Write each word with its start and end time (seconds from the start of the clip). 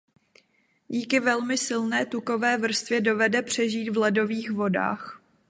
Díky 0.87 1.19
velmi 1.19 1.57
silné 1.57 2.05
tukové 2.05 2.57
vrstvě 2.57 3.01
dovede 3.01 3.41
přežít 3.41 3.89
v 3.89 3.97
ledových 3.97 4.51
vodách. 4.51 5.21